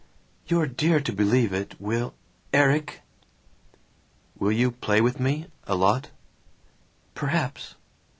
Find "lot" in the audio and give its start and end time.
5.75-6.09